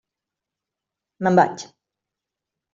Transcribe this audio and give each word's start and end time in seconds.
Me'n 1.27 1.39
vaig. 1.43 1.69